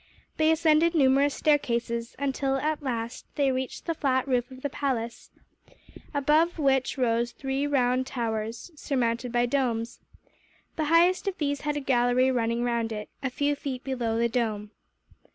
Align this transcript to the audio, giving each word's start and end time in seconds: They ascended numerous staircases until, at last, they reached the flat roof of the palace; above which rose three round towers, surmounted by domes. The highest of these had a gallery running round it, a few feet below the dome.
They 0.37 0.49
ascended 0.49 0.95
numerous 0.95 1.35
staircases 1.35 2.15
until, 2.17 2.55
at 2.57 2.81
last, 2.81 3.27
they 3.35 3.51
reached 3.51 3.85
the 3.85 3.93
flat 3.93 4.27
roof 4.27 4.49
of 4.49 4.63
the 4.63 4.69
palace; 4.71 5.29
above 6.11 6.57
which 6.57 6.97
rose 6.97 7.33
three 7.33 7.67
round 7.67 8.07
towers, 8.07 8.71
surmounted 8.75 9.31
by 9.31 9.45
domes. 9.45 9.99
The 10.75 10.85
highest 10.85 11.27
of 11.27 11.37
these 11.37 11.61
had 11.61 11.77
a 11.77 11.81
gallery 11.81 12.31
running 12.31 12.63
round 12.63 12.91
it, 12.91 13.09
a 13.21 13.29
few 13.29 13.53
feet 13.55 13.83
below 13.83 14.17
the 14.17 14.27
dome. 14.27 14.71